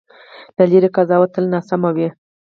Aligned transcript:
له 0.57 0.63
لرې 0.71 0.89
قضاوت 0.95 1.29
تل 1.35 1.45
ناسم 1.53 1.81
وي. 1.95 2.07